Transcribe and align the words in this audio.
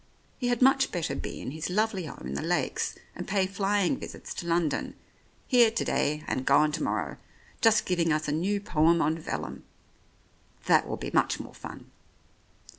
He 0.39 0.47
had 0.47 0.63
much 0.63 0.91
better 0.91 1.13
be 1.13 1.39
in 1.39 1.51
his 1.51 1.69
lovely 1.69 2.05
home 2.05 2.25
in 2.25 2.33
the 2.33 2.41
Lakes, 2.41 2.95
and 3.15 3.27
pay 3.27 3.45
flying 3.45 3.99
visits 3.99 4.33
to 4.33 4.47
London— 4.47 4.95
here 5.47 5.69
to 5.69 5.85
day 5.85 6.23
and 6.25 6.43
gone 6.43 6.71
to 6.71 6.81
morrow— 6.81 7.17
just 7.61 7.85
giving 7.85 8.11
us 8.11 8.27
a 8.27 8.31
new 8.31 8.59
poem 8.59 8.99
on 8.99 9.15
vellum. 9.19 9.63
That 10.65 10.87
will 10.87 10.97
be 10.97 11.11
much 11.11 11.39
more 11.39 11.53
fun. 11.53 11.91